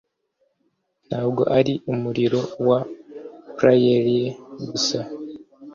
ntabwo 1.07 1.41
ari 1.57 1.73
umuriro 1.91 2.41
wa 2.67 2.79
prairie 3.57 4.27
gusa 4.67 4.99